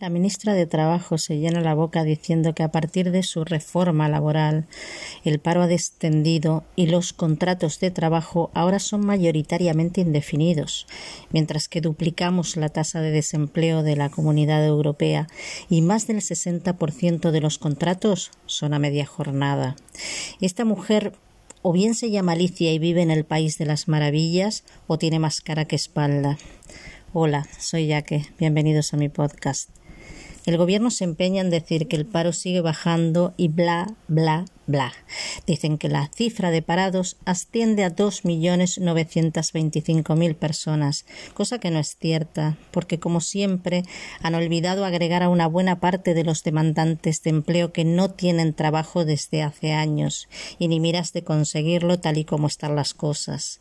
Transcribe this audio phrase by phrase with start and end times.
[0.00, 4.08] La ministra de Trabajo se llena la boca diciendo que a partir de su reforma
[4.08, 4.66] laboral
[5.24, 10.86] el paro ha descendido y los contratos de trabajo ahora son mayoritariamente indefinidos,
[11.32, 15.26] mientras que duplicamos la tasa de desempleo de la Comunidad Europea
[15.68, 19.76] y más del 60% de los contratos son a media jornada.
[20.40, 21.12] Esta mujer
[21.60, 25.18] o bien se llama Alicia y vive en el país de las maravillas o tiene
[25.18, 26.38] más cara que espalda.
[27.12, 28.24] Hola, soy Yaque.
[28.38, 29.79] Bienvenidos a mi podcast.
[30.46, 34.94] El gobierno se empeña en decir que el paro sigue bajando y bla, bla, bla.
[35.46, 41.04] Dicen que la cifra de parados asciende a 2.925.000 personas,
[41.34, 43.82] cosa que no es cierta, porque como siempre
[44.22, 48.54] han olvidado agregar a una buena parte de los demandantes de empleo que no tienen
[48.54, 50.26] trabajo desde hace años
[50.58, 53.60] y ni miras de conseguirlo tal y como están las cosas.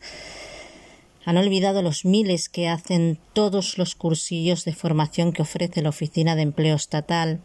[1.29, 6.35] Han olvidado los miles que hacen todos los cursillos de formación que ofrece la Oficina
[6.35, 7.39] de Empleo Estatal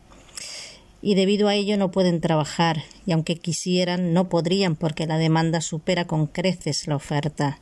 [1.03, 5.61] y debido a ello no pueden trabajar y aunque quisieran no podrían porque la demanda
[5.61, 7.59] supera con creces la oferta.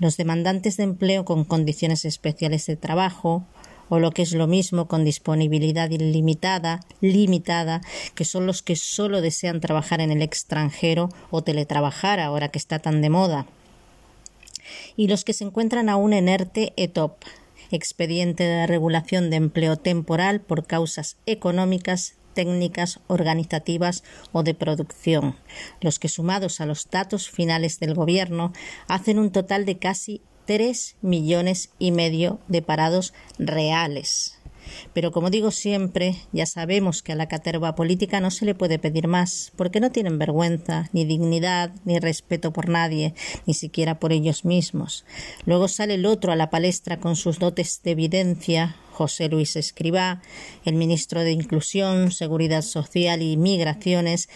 [0.00, 3.46] Los demandantes de empleo con condiciones especiales de trabajo
[3.88, 7.80] o lo que es lo mismo con disponibilidad ilimitada, limitada,
[8.16, 12.80] que son los que solo desean trabajar en el extranjero o teletrabajar ahora que está
[12.80, 13.46] tan de moda
[14.96, 17.22] y los que se encuentran aún en ERTE ETOP,
[17.70, 25.36] expediente de regulación de empleo temporal por causas económicas, técnicas, organizativas o de producción,
[25.80, 28.52] los que sumados a los datos finales del Gobierno
[28.88, 34.33] hacen un total de casi tres millones y medio de parados reales.
[34.92, 38.78] Pero como digo siempre, ya sabemos que a la caterva política no se le puede
[38.78, 43.14] pedir más, porque no tienen vergüenza, ni dignidad, ni respeto por nadie,
[43.46, 45.04] ni siquiera por ellos mismos.
[45.46, 50.22] Luego sale el otro a la palestra con sus dotes de evidencia, José Luis Escribá,
[50.64, 54.28] el ministro de Inclusión, Seguridad Social y Migraciones,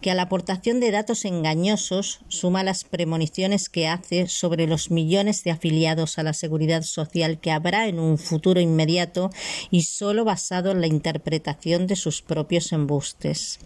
[0.00, 5.44] que a la aportación de datos engañosos suma las premoniciones que hace sobre los millones
[5.44, 9.30] de afiliados a la seguridad social que habrá en un futuro inmediato
[9.70, 13.60] y solo basado en la interpretación de sus propios embustes.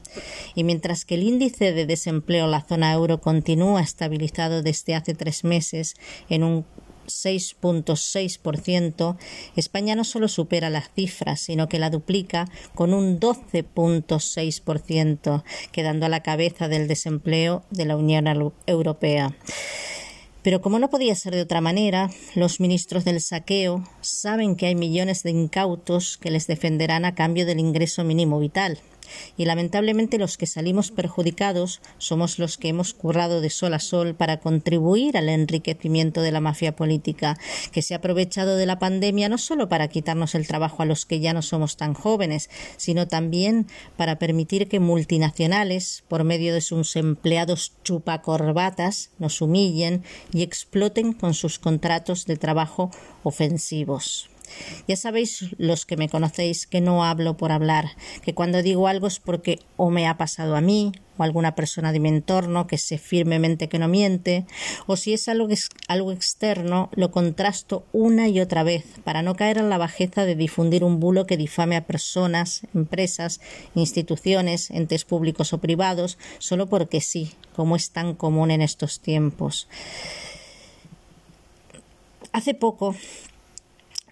[0.55, 5.15] Y mientras que el índice de desempleo en la zona euro continúa estabilizado desde hace
[5.15, 5.95] tres meses
[6.29, 6.67] en un
[7.07, 9.17] 6.6%,
[9.57, 15.43] España no solo supera las cifras, sino que la duplica con un 12.6%,
[15.73, 18.27] quedando a la cabeza del desempleo de la Unión
[18.67, 19.37] Europea.
[20.45, 24.75] Pero como no podía ser de otra manera, los ministros del saqueo saben que hay
[24.75, 28.79] millones de incautos que les defenderán a cambio del ingreso mínimo vital,
[29.37, 34.15] y lamentablemente los que salimos perjudicados somos los que hemos currado de sol a sol
[34.15, 37.39] para contribuir al enriquecimiento de la mafia política,
[37.73, 41.07] que se ha aprovechado de la pandemia no solo para quitarnos el trabajo a los
[41.07, 43.67] que ya no somos tan jóvenes, sino también
[43.97, 51.35] para permitir que multinacionales, por medio de sus empleados chupacorbatas, nos humillen y exploten con
[51.35, 52.91] sus contratos de trabajo
[53.23, 54.29] ofensivos.
[54.87, 57.91] Ya sabéis los que me conocéis que no hablo por hablar,
[58.23, 61.93] que cuando digo algo es porque o me ha pasado a mí o alguna persona
[61.93, 64.47] de mi entorno que sé firmemente que no miente,
[64.87, 65.49] o si es algo,
[65.89, 70.35] algo externo, lo contrasto una y otra vez para no caer en la bajeza de
[70.35, 73.41] difundir un bulo que difame a personas, empresas,
[73.75, 79.69] instituciones, entes públicos o privados, solo porque sí, como es tan común en estos tiempos.
[82.33, 82.97] Hace poco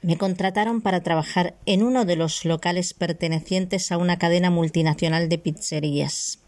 [0.02, 5.38] me contrataron para trabajar en uno de los locales pertenecientes a una cadena multinacional de
[5.38, 6.38] pizzerías.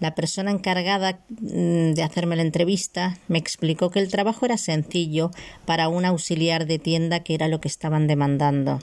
[0.00, 5.32] La persona encargada mm, de hacerme la entrevista me explicó que el trabajo era sencillo
[5.64, 8.78] para un auxiliar de tienda que era lo que estaban demandando.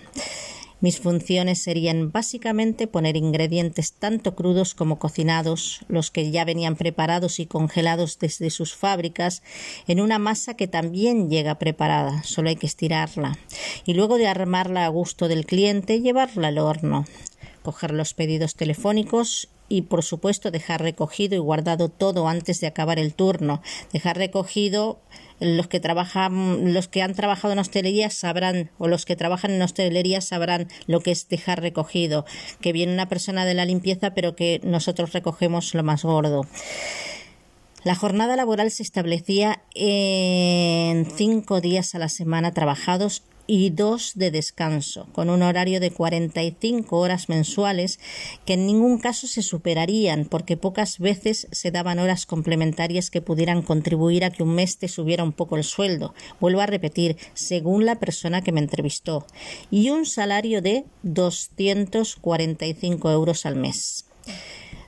[0.82, 7.40] Mis funciones serían básicamente poner ingredientes tanto crudos como cocinados, los que ya venían preparados
[7.40, 9.42] y congelados desde sus fábricas,
[9.88, 13.38] en una masa que también llega preparada, solo hay que estirarla,
[13.86, 17.06] y luego de armarla a gusto del cliente, llevarla al horno
[17.66, 23.00] coger los pedidos telefónicos y por supuesto dejar recogido y guardado todo antes de acabar
[23.00, 23.62] el turno.
[23.92, 25.00] Dejar recogido
[25.40, 29.62] los que trabajan, los que han trabajado en hostelería sabrán, o los que trabajan en
[29.62, 32.26] hostelería sabrán lo que es dejar recogido,
[32.62, 36.46] que viene una persona de la limpieza, pero que nosotros recogemos lo más gordo.
[37.84, 44.32] La jornada laboral se establecía en cinco días a la semana trabajados y dos de
[44.32, 48.00] descanso, con un horario de 45 horas mensuales
[48.46, 53.62] que en ningún caso se superarían porque pocas veces se daban horas complementarias que pudieran
[53.62, 56.14] contribuir a que un mes te subiera un poco el sueldo.
[56.40, 59.26] Vuelvo a repetir, según la persona que me entrevistó.
[59.72, 64.06] Y un salario de 245 euros al mes.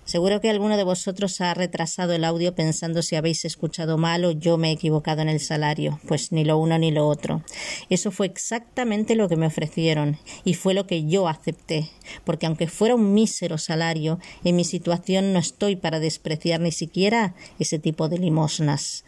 [0.08, 4.32] Seguro que alguno de vosotros ha retrasado el audio pensando si habéis escuchado mal o
[4.32, 6.00] yo me he equivocado en el salario.
[6.08, 7.44] Pues ni lo uno ni lo otro.
[7.90, 11.90] Eso fue exactamente lo que me ofrecieron y fue lo que yo acepté,
[12.24, 17.36] porque aunque fuera un mísero salario, en mi situación no estoy para despreciar ni siquiera
[17.60, 19.04] ese tipo de limosnas.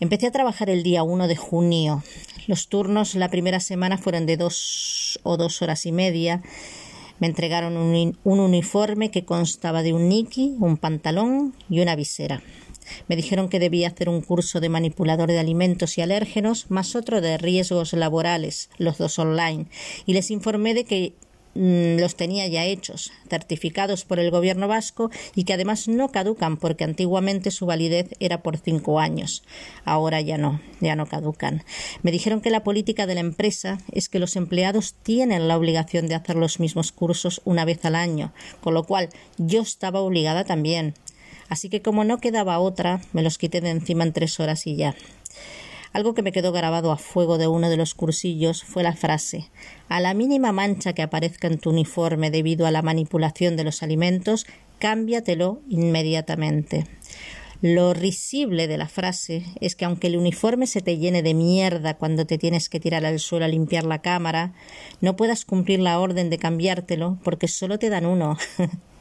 [0.00, 2.02] Empecé a trabajar el día 1 de junio.
[2.48, 6.42] Los turnos la primera semana fueron de dos o dos horas y media
[7.18, 12.42] me entregaron un, uniforme que constaba de un niki, un pantalón y una visera.
[13.08, 17.20] Me dijeron que debía hacer un curso de manipulador de alimentos y alérgenos, más otro
[17.20, 19.66] de riesgos laborales, los dos online,
[20.06, 21.14] y les informé de que
[21.56, 26.84] los tenía ya hechos, certificados por el gobierno vasco y que además no caducan porque
[26.84, 29.42] antiguamente su validez era por cinco años.
[29.84, 31.64] Ahora ya no, ya no caducan.
[32.02, 36.08] Me dijeron que la política de la empresa es que los empleados tienen la obligación
[36.08, 40.44] de hacer los mismos cursos una vez al año, con lo cual yo estaba obligada
[40.44, 40.94] también.
[41.48, 44.76] Así que como no quedaba otra, me los quité de encima en tres horas y
[44.76, 44.94] ya.
[45.96, 49.48] Algo que me quedó grabado a fuego de uno de los cursillos fue la frase
[49.88, 53.82] A la mínima mancha que aparezca en tu uniforme debido a la manipulación de los
[53.82, 54.46] alimentos,
[54.78, 56.86] cámbiatelo inmediatamente.
[57.62, 61.96] Lo risible de la frase es que aunque el uniforme se te llene de mierda
[61.96, 64.52] cuando te tienes que tirar al suelo a limpiar la cámara,
[65.00, 68.36] no puedas cumplir la orden de cambiártelo porque solo te dan uno.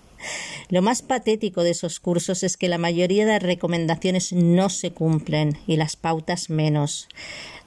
[0.70, 5.58] Lo más patético de esos cursos es que la mayoría de recomendaciones no se cumplen
[5.68, 7.08] y las pautas menos.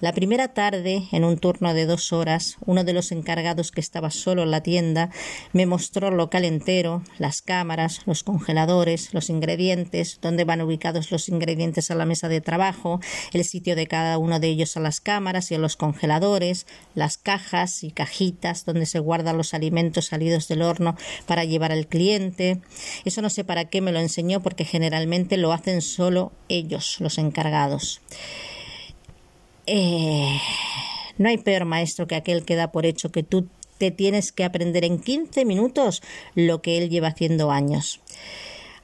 [0.01, 4.13] La primera tarde, en un turno de dos horas, uno de los encargados que estaba
[4.13, 5.11] solo en la tienda
[5.53, 11.29] me mostró el local entero, las cámaras, los congeladores, los ingredientes, dónde van ubicados los
[11.29, 13.01] ingredientes a la mesa de trabajo,
[13.33, 17.19] el sitio de cada uno de ellos a las cámaras y a los congeladores, las
[17.19, 20.95] cajas y cajitas donde se guardan los alimentos salidos del horno
[21.27, 22.61] para llevar al cliente.
[23.05, 27.19] Eso no sé para qué me lo enseñó porque generalmente lo hacen solo ellos, los
[27.19, 28.01] encargados.
[29.71, 30.41] Eh,
[31.19, 34.45] no hay peor maestro que aquel que da por hecho que tú te tienes que
[34.45, 36.03] aprender en 15 minutos
[36.35, 38.01] lo que él lleva haciendo años.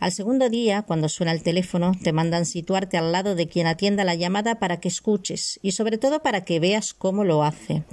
[0.05, 4.05] Al segundo día, cuando suena el teléfono, te mandan situarte al lado de quien atienda
[4.05, 7.85] la llamada para que escuches y sobre todo para que veas cómo lo hace.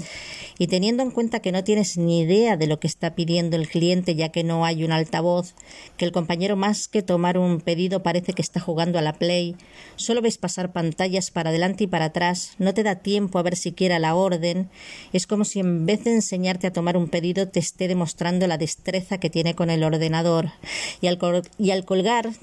[0.60, 3.70] Y teniendo en cuenta que no tienes ni idea de lo que está pidiendo el
[3.70, 5.56] cliente ya que no hay un altavoz,
[5.96, 9.56] que el compañero más que tomar un pedido parece que está jugando a la play,
[9.96, 13.56] solo ves pasar pantallas para adelante y para atrás, no te da tiempo a ver
[13.56, 14.70] siquiera la orden,
[15.14, 18.58] es como si en vez de enseñarte a tomar un pedido te esté demostrando la
[18.58, 20.52] destreza que tiene con el ordenador
[21.00, 21.18] y al,
[21.58, 21.86] y al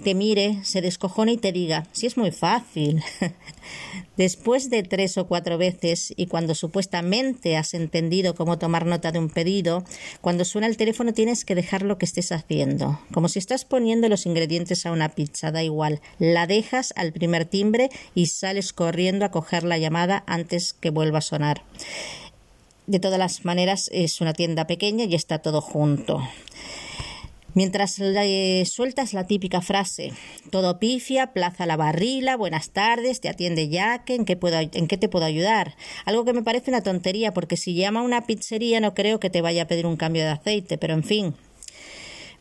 [0.02, 3.02] te mire, se descojone y te diga, si es muy fácil.
[4.16, 9.18] Después de tres o cuatro veces y cuando supuestamente has entendido cómo tomar nota de
[9.18, 9.84] un pedido,
[10.20, 13.00] cuando suena el teléfono tienes que dejar lo que estés haciendo.
[13.12, 16.00] Como si estás poniendo los ingredientes a una pizza, da igual.
[16.18, 21.18] La dejas al primer timbre y sales corriendo a coger la llamada antes que vuelva
[21.18, 21.62] a sonar.
[22.88, 26.22] De todas las maneras, es una tienda pequeña y está todo junto.
[27.54, 30.12] Mientras le sueltas la típica frase,
[30.50, 34.98] todo pifia, plaza la barrila, buenas tardes, te atiende Jack, ¿en qué, puedo, ¿en qué
[34.98, 35.74] te puedo ayudar?
[36.04, 39.30] Algo que me parece una tontería, porque si llama a una pizzería no creo que
[39.30, 41.34] te vaya a pedir un cambio de aceite, pero en fin.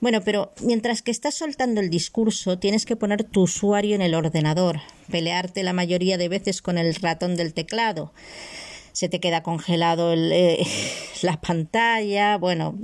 [0.02, 4.14] Bueno, pero mientras que estás soltando el discurso, tienes que poner tu usuario en el
[4.14, 8.14] ordenador, pelearte la mayoría de veces con el ratón del teclado.
[8.92, 10.68] Se te queda congelado eh,
[11.24, 12.76] la pantalla, bueno,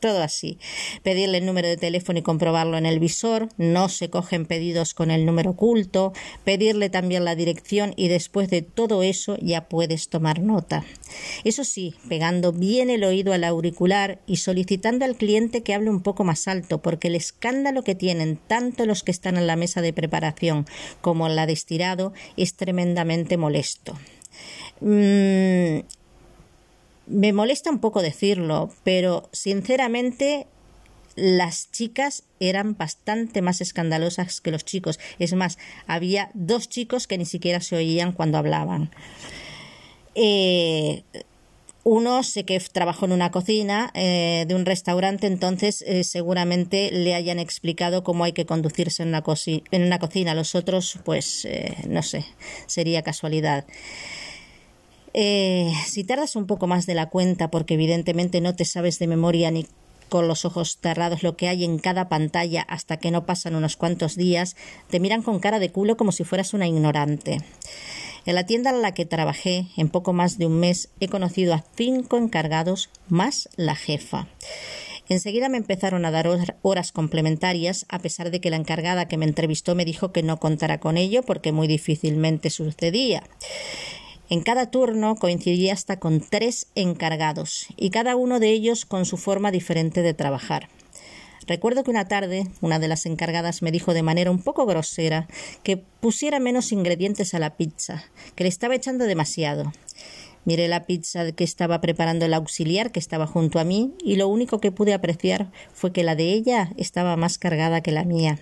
[0.00, 0.58] todo así.
[1.02, 5.10] Pedirle el número de teléfono y comprobarlo en el visor, no se cogen pedidos con
[5.10, 6.12] el número oculto,
[6.44, 10.84] pedirle también la dirección y después de todo eso ya puedes tomar nota.
[11.44, 16.02] Eso sí, pegando bien el oído al auricular y solicitando al cliente que hable un
[16.02, 19.80] poco más alto, porque el escándalo que tienen tanto los que están en la mesa
[19.80, 20.66] de preparación
[21.00, 23.98] como en la de estirado es tremendamente molesto.
[24.80, 25.80] Mm,
[27.06, 30.46] me molesta un poco decirlo, pero sinceramente
[31.16, 35.00] las chicas eran bastante más escandalosas que los chicos.
[35.18, 38.90] Es más, había dos chicos que ni siquiera se oían cuando hablaban.
[40.14, 41.02] Eh,
[41.84, 47.14] uno sé que trabajó en una cocina eh, de un restaurante, entonces eh, seguramente le
[47.14, 49.22] hayan explicado cómo hay que conducirse en una,
[49.70, 50.34] en una cocina.
[50.34, 51.48] Los otros, pues,
[51.88, 52.24] no sé,
[52.66, 53.64] sería casualidad.
[55.18, 59.06] Eh, si tardas un poco más de la cuenta, porque evidentemente no te sabes de
[59.06, 59.66] memoria ni
[60.10, 63.76] con los ojos cerrados lo que hay en cada pantalla hasta que no pasan unos
[63.76, 64.56] cuantos días,
[64.90, 67.40] te miran con cara de culo como si fueras una ignorante.
[68.26, 71.54] En la tienda en la que trabajé, en poco más de un mes, he conocido
[71.54, 74.28] a cinco encargados más la jefa.
[75.08, 76.28] Enseguida me empezaron a dar
[76.62, 80.38] horas complementarias, a pesar de que la encargada que me entrevistó me dijo que no
[80.38, 83.22] contara con ello porque muy difícilmente sucedía.
[84.28, 89.18] En cada turno coincidía hasta con tres encargados, y cada uno de ellos con su
[89.18, 90.68] forma diferente de trabajar.
[91.46, 95.28] Recuerdo que una tarde una de las encargadas me dijo de manera un poco grosera
[95.62, 98.04] que pusiera menos ingredientes a la pizza,
[98.34, 99.72] que le estaba echando demasiado.
[100.44, 104.26] Miré la pizza que estaba preparando el auxiliar que estaba junto a mí y lo
[104.26, 108.40] único que pude apreciar fue que la de ella estaba más cargada que la mía.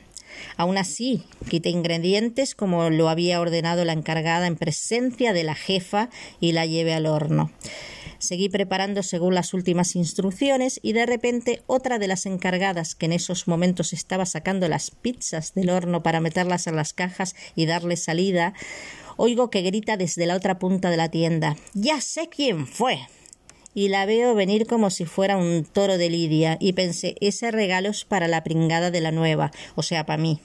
[0.56, 6.10] Aún así, quité ingredientes como lo había ordenado la encargada en presencia de la jefa
[6.40, 7.50] y la llevé al horno.
[8.18, 13.12] Seguí preparando según las últimas instrucciones y de repente otra de las encargadas que en
[13.12, 17.96] esos momentos estaba sacando las pizzas del horno para meterlas en las cajas y darle
[17.96, 18.54] salida
[19.16, 21.56] Oigo que grita desde la otra punta de la tienda.
[21.72, 22.98] Ya sé quién fue.
[23.74, 27.90] Y la veo venir como si fuera un toro de lidia, y pensé, ese regalo
[27.90, 30.40] es para la pringada de la nueva, o sea, para mí.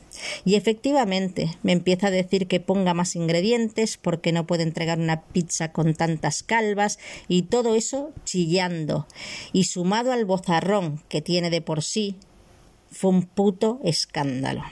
[0.45, 5.21] Y efectivamente, me empieza a decir que ponga más ingredientes porque no puede entregar una
[5.21, 9.07] pizza con tantas calvas, y todo eso chillando.
[9.53, 12.15] Y sumado al bozarrón que tiene de por sí,
[12.91, 14.63] fue un puto escándalo.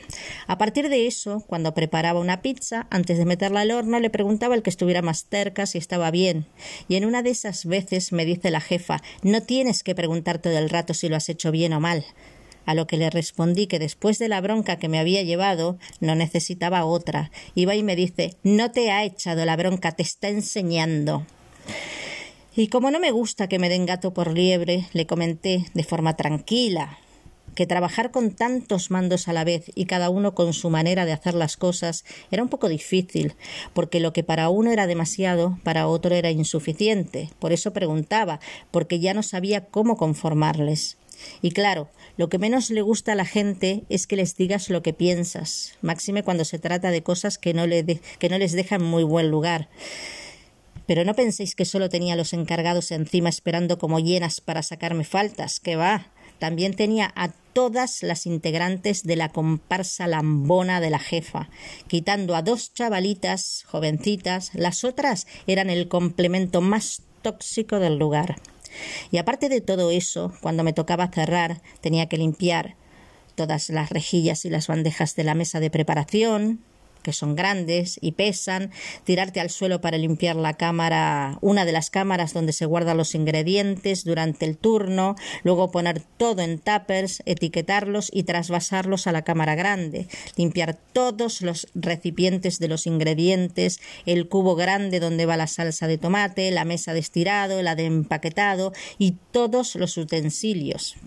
[0.48, 4.56] A partir de eso, cuando preparaba una pizza, antes de meterla al horno, le preguntaba
[4.56, 6.46] al que estuviera más cerca si estaba bien.
[6.88, 10.58] Y en una de esas veces me dice la jefa No tienes que preguntar todo
[10.58, 12.06] el rato si lo has hecho bien o mal.
[12.66, 16.16] A lo que le respondí que después de la bronca que me había llevado, no
[16.16, 17.32] necesitaba otra.
[17.56, 21.26] Iba y me dice No te ha echado la bronca, te está enseñando.
[22.56, 26.16] Y como no me gusta que me den gato por liebre, le comenté de forma
[26.16, 26.98] tranquila,
[27.56, 31.13] que trabajar con tantos mandos a la vez y cada uno con su manera de
[31.13, 33.36] hacer las cosas era un poco difícil,
[33.74, 37.30] porque lo que para uno era demasiado, para otro era insuficiente.
[37.39, 38.39] Por eso preguntaba,
[38.72, 40.98] porque ya no sabía cómo conformarles.
[41.42, 44.82] Y claro, lo que menos le gusta a la gente es que les digas lo
[44.82, 48.84] que piensas, máxime cuando se trata de cosas que no, le que no les dejan
[48.84, 49.70] muy buen lugar.
[50.86, 55.60] Pero no penséis que solo tenía los encargados encima esperando como llenas para sacarme faltas,
[55.60, 56.12] que va.
[56.39, 61.50] También tenía a todas las integrantes de la comparsa lambona de la jefa,
[61.88, 68.39] quitando a dos chavalitas jovencitas, las otras eran el complemento más tóxico del lugar.
[69.12, 72.75] Y aparte de todo eso, cuando me tocaba cerrar, tenía que limpiar
[73.36, 76.60] todas las rejillas y las bandejas de la mesa de preparación,
[77.08, 78.70] que son grandes y pesan,
[79.06, 83.16] tirarte al suelo para limpiar la cámara, una de las cámaras donde se guardan los
[83.16, 89.56] ingredientes durante el turno, luego poner todo en tuppers, etiquetarlos y trasvasarlos a la cámara
[89.56, 95.88] grande, limpiar todos los recipientes de los ingredientes, el cubo grande donde va la salsa
[95.88, 100.98] de tomate, la mesa de estirado, la de empaquetado y todos los utensilios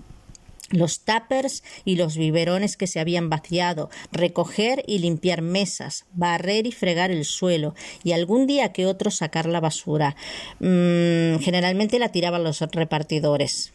[0.71, 6.73] los tuppers y los biberones que se habían vaciado, recoger y limpiar mesas, barrer y
[6.73, 10.17] fregar el suelo, y algún día que otro sacar la basura.
[10.61, 13.73] Mm, generalmente la tiraban los repartidores.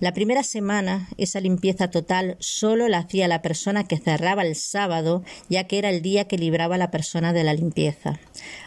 [0.00, 5.24] La primera semana, esa limpieza total solo la hacía la persona que cerraba el sábado,
[5.48, 8.20] ya que era el día que libraba la persona de la limpieza.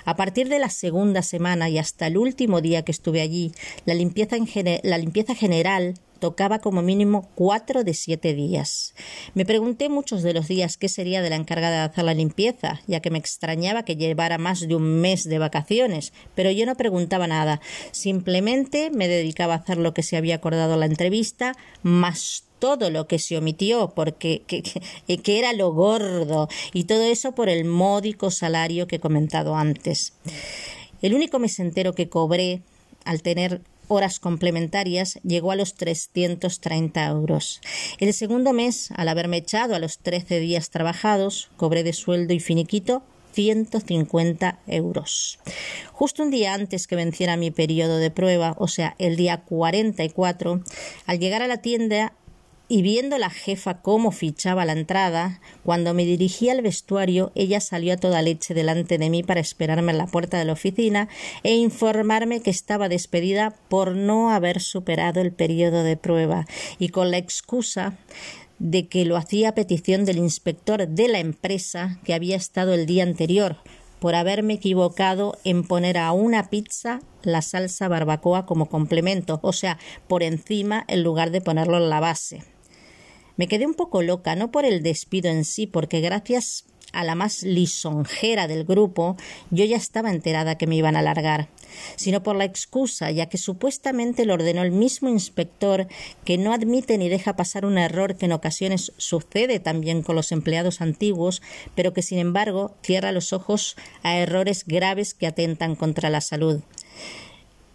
[0.03, 3.53] A partir de la segunda semana y hasta el último día que estuve allí,
[3.85, 4.35] la limpieza,
[4.83, 8.93] la limpieza general tocaba como mínimo cuatro de siete días.
[9.33, 12.79] Me pregunté muchos de los días qué sería de la encargada de hacer la limpieza,
[12.87, 16.75] ya que me extrañaba que llevara más de un mes de vacaciones, pero yo no
[16.75, 17.59] preguntaba nada,
[17.91, 22.91] simplemente me dedicaba a hacer lo que se había acordado en la entrevista, más todo
[22.91, 27.65] lo que se omitió, porque que, que, era lo gordo, y todo eso por el
[27.65, 30.13] módico salario que he comentado antes.
[31.01, 32.61] El único mes entero que cobré
[33.03, 37.61] al tener horas complementarias llegó a los 330 euros.
[37.99, 42.39] El segundo mes, al haberme echado a los 13 días trabajados, cobré de sueldo y
[42.39, 45.39] finiquito 150 euros.
[45.93, 50.61] Justo un día antes que venciera mi periodo de prueba, o sea, el día 44,
[51.05, 52.13] al llegar a la tienda
[52.71, 57.91] y viendo la jefa cómo fichaba la entrada, cuando me dirigí al vestuario, ella salió
[57.91, 61.09] a toda leche delante de mí para esperarme en la puerta de la oficina
[61.43, 66.45] e informarme que estaba despedida por no haber superado el periodo de prueba
[66.79, 67.97] y con la excusa
[68.57, 72.85] de que lo hacía a petición del inspector de la empresa que había estado el
[72.85, 73.57] día anterior,
[73.99, 79.77] por haberme equivocado en poner a una pizza la salsa barbacoa como complemento, o sea,
[80.07, 82.45] por encima en lugar de ponerlo en la base.
[83.41, 87.15] Me quedé un poco loca, no por el despido en sí, porque gracias a la
[87.15, 89.17] más lisonjera del grupo,
[89.49, 91.49] yo ya estaba enterada que me iban a largar,
[91.95, 95.87] sino por la excusa, ya que supuestamente lo ordenó el mismo inspector
[96.23, 100.31] que no admite ni deja pasar un error que en ocasiones sucede también con los
[100.31, 101.41] empleados antiguos,
[101.73, 106.61] pero que sin embargo cierra los ojos a errores graves que atentan contra la salud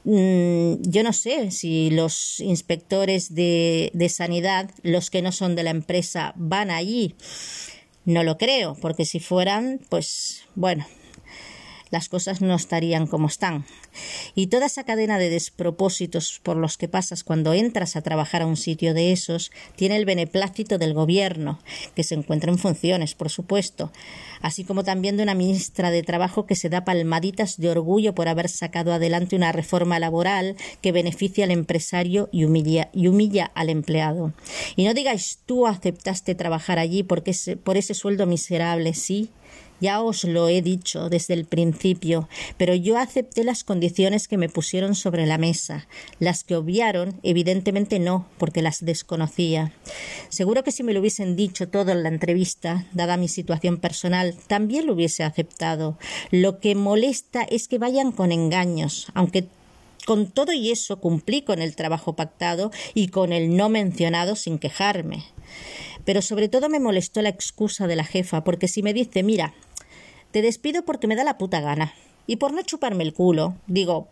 [0.06, 5.70] yo no sé si los inspectores de, de, sanidad, los que no son de la
[5.70, 7.16] empresa, van allí.
[8.04, 10.86] No lo creo, porque si fueran, pues bueno,
[11.90, 13.64] las cosas no estarían como están.
[14.34, 18.46] Y toda esa cadena de despropósitos por los que pasas cuando entras a trabajar a
[18.46, 21.60] un sitio de esos tiene el beneplácito del gobierno,
[21.94, 23.92] que se encuentra en funciones, por supuesto,
[24.40, 28.28] así como también de una ministra de Trabajo que se da palmaditas de orgullo por
[28.28, 34.32] haber sacado adelante una reforma laboral que beneficia al empresario y humilla, al empleado.
[34.76, 39.30] Y no digáis tú aceptaste trabajar allí porque por ese sueldo miserable, sí,
[39.80, 44.48] ya os lo he dicho desde el principio, pero yo acepté las condiciones que me
[44.48, 45.86] pusieron sobre la mesa.
[46.18, 49.72] Las que obviaron, evidentemente no, porque las desconocía.
[50.28, 54.34] Seguro que si me lo hubiesen dicho todo en la entrevista, dada mi situación personal,
[54.46, 55.98] también lo hubiese aceptado.
[56.30, 59.48] Lo que molesta es que vayan con engaños, aunque
[60.06, 64.58] con todo y eso cumplí con el trabajo pactado y con el no mencionado sin
[64.58, 65.24] quejarme.
[66.04, 69.52] Pero sobre todo me molestó la excusa de la jefa, porque si me dice, mira,
[70.30, 71.92] te despido porque me da la puta gana.
[72.26, 74.08] Y por no chuparme el culo, digo,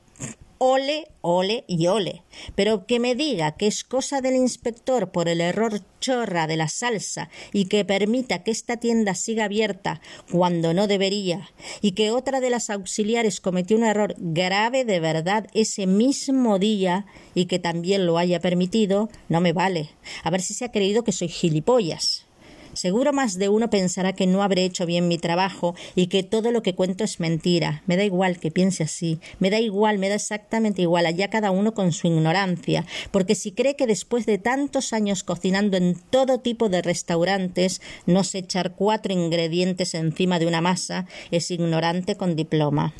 [0.58, 2.22] ole, ole y ole.
[2.54, 6.68] Pero que me diga que es cosa del inspector por el error chorra de la
[6.68, 12.40] salsa y que permita que esta tienda siga abierta cuando no debería y que otra
[12.40, 18.06] de las auxiliares cometió un error grave de verdad ese mismo día y que también
[18.06, 19.90] lo haya permitido, no me vale.
[20.22, 22.26] A ver si se ha creído que soy gilipollas.
[22.74, 26.50] Seguro más de uno pensará que no habré hecho bien mi trabajo y que todo
[26.50, 27.82] lo que cuento es mentira.
[27.86, 29.20] Me da igual que piense así.
[29.38, 32.84] Me da igual, me da exactamente igual, allá cada uno con su ignorancia.
[33.10, 38.24] Porque si cree que después de tantos años cocinando en todo tipo de restaurantes no
[38.24, 42.94] sé echar cuatro ingredientes encima de una masa, es ignorante con diploma.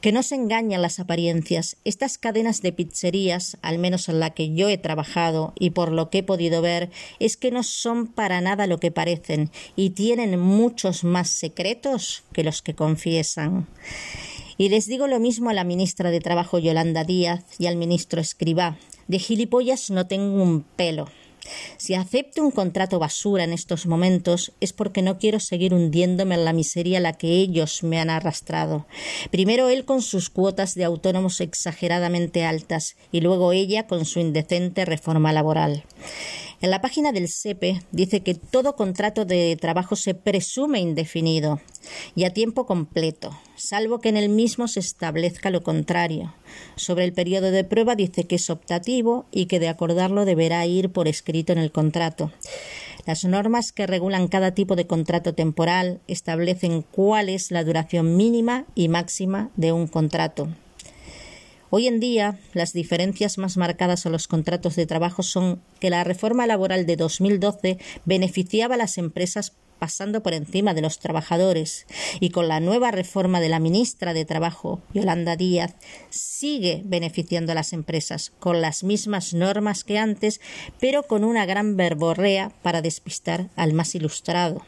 [0.00, 1.76] Que no se engañan las apariencias.
[1.84, 6.08] Estas cadenas de pizzerías, al menos en la que yo he trabajado y por lo
[6.08, 10.38] que he podido ver, es que no son para nada lo que parecen y tienen
[10.38, 13.66] muchos más secretos que los que confiesan.
[14.56, 18.20] Y les digo lo mismo a la ministra de Trabajo Yolanda Díaz y al ministro
[18.20, 18.76] Escribá.
[19.06, 21.08] De gilipollas no tengo un pelo.
[21.76, 26.44] Si acepto un contrato basura en estos momentos es porque no quiero seguir hundiéndome en
[26.44, 28.86] la miseria a la que ellos me han arrastrado.
[29.30, 34.84] Primero él con sus cuotas de autónomos exageradamente altas y luego ella con su indecente
[34.84, 35.84] reforma laboral.
[36.60, 41.60] En la página del SEPE dice que todo contrato de trabajo se presume indefinido
[42.16, 46.34] y a tiempo completo, salvo que en el mismo se establezca lo contrario.
[46.74, 50.90] Sobre el periodo de prueba dice que es optativo y que de acordarlo deberá ir
[50.90, 52.32] por escrito en el contrato.
[53.06, 58.66] Las normas que regulan cada tipo de contrato temporal establecen cuál es la duración mínima
[58.74, 60.48] y máxima de un contrato.
[61.70, 66.02] Hoy en día, las diferencias más marcadas a los contratos de trabajo son que la
[66.02, 71.86] reforma laboral de 2012 beneficiaba a las empresas pasando por encima de los trabajadores
[72.20, 75.74] y con la nueva reforma de la ministra de Trabajo, Yolanda Díaz,
[76.10, 80.40] sigue beneficiando a las empresas con las mismas normas que antes,
[80.80, 84.64] pero con una gran verborrea para despistar al más ilustrado.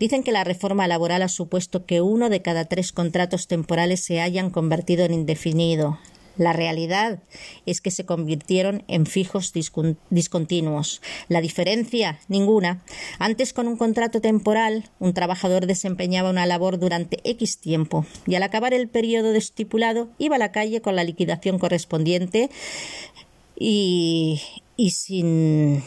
[0.00, 4.20] Dicen que la reforma laboral ha supuesto que uno de cada tres contratos temporales se
[4.20, 5.98] hayan convertido en indefinido,
[6.36, 7.20] la realidad
[7.66, 9.52] es que se convirtieron en fijos
[10.10, 11.00] discontinuos.
[11.28, 12.82] La diferencia, ninguna.
[13.18, 18.42] Antes, con un contrato temporal, un trabajador desempeñaba una labor durante X tiempo y al
[18.42, 22.50] acabar el periodo estipulado iba a la calle con la liquidación correspondiente
[23.58, 24.40] y,
[24.76, 25.82] y sin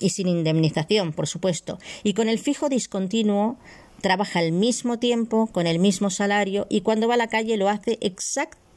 [0.00, 1.78] y sin indemnización, por supuesto.
[2.02, 3.58] Y con el fijo discontinuo
[4.00, 7.68] trabaja el mismo tiempo, con el mismo salario y cuando va a la calle lo
[7.68, 8.69] hace exactamente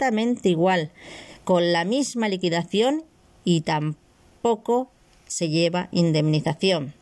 [0.44, 0.92] igual,
[1.44, 3.04] con la misma liquidación
[3.44, 4.90] y tampoco
[5.28, 6.94] se lleva indemnización.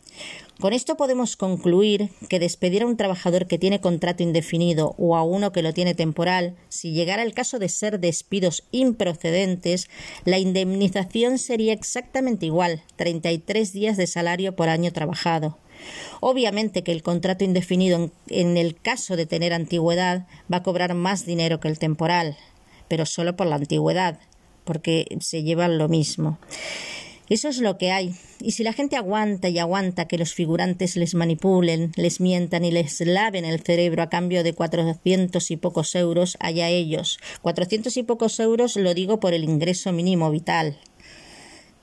[0.62, 5.24] Con esto podemos concluir que despedir a un trabajador que tiene contrato indefinido o a
[5.24, 9.90] uno que lo tiene temporal, si llegara el caso de ser despidos improcedentes,
[10.24, 15.58] la indemnización sería exactamente igual, 33 días de salario por año trabajado.
[16.20, 21.26] Obviamente que el contrato indefinido en, el caso de tener antigüedad va a cobrar más
[21.26, 22.38] dinero que el temporal,
[22.92, 24.20] pero solo por la antigüedad,
[24.66, 26.40] porque se llevan lo mismo.
[27.30, 28.14] Eso es lo que hay.
[28.42, 32.72] Y si la gente aguanta y aguanta que los figurantes les manipulen, les mientan y
[32.72, 37.18] les laven el cerebro a cambio de cuatrocientos y pocos euros, allá ellos.
[37.42, 40.78] Cuatrocientos y pocos euros lo digo por el ingreso mínimo vital.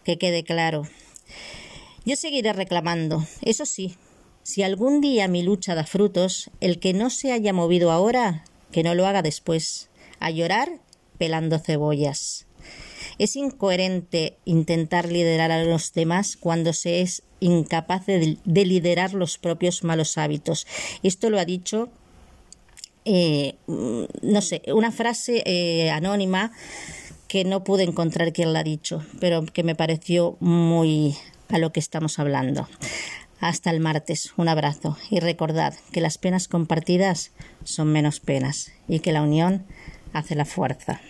[0.05, 0.83] Que quede claro.
[2.05, 3.27] Yo seguiré reclamando.
[3.41, 3.97] Eso sí,
[4.43, 8.83] si algún día mi lucha da frutos, el que no se haya movido ahora, que
[8.83, 9.89] no lo haga después.
[10.21, 10.81] A llorar
[11.19, 12.47] pelando cebollas.
[13.19, 19.85] Es incoherente intentar liderar a los demás cuando se es incapaz de, liderar los propios
[19.85, 20.67] malos hábitos.
[21.03, 21.89] Esto lo ha dicho,
[23.05, 26.53] eh, no sé, una frase eh, anónima
[27.27, 31.17] que no pude encontrar quién la ha dicho, pero que me pareció muy
[31.49, 32.69] a lo que estamos hablando.
[33.41, 37.31] Hasta el martes, un abrazo y recordad que las penas compartidas
[37.63, 39.65] son menos penas y que la unión
[40.19, 41.01] hace la fuerza.